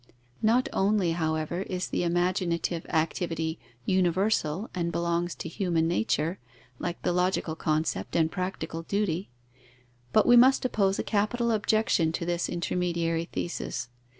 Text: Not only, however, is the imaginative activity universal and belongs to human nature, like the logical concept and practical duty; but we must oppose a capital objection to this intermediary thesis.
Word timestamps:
Not 0.41 0.67
only, 0.73 1.11
however, 1.11 1.61
is 1.61 1.87
the 1.87 2.01
imaginative 2.01 2.87
activity 2.89 3.59
universal 3.85 4.67
and 4.73 4.91
belongs 4.91 5.35
to 5.35 5.47
human 5.47 5.87
nature, 5.87 6.39
like 6.79 6.99
the 7.03 7.13
logical 7.13 7.55
concept 7.55 8.15
and 8.15 8.31
practical 8.31 8.81
duty; 8.81 9.29
but 10.11 10.25
we 10.25 10.35
must 10.35 10.65
oppose 10.65 10.97
a 10.97 11.03
capital 11.03 11.51
objection 11.51 12.11
to 12.13 12.25
this 12.25 12.49
intermediary 12.49 13.25
thesis. 13.31 13.89